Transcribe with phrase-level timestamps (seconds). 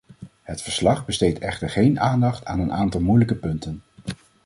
[0.43, 3.81] Het verslag besteedt echter geen aandacht aan een aantal moeilijke punten.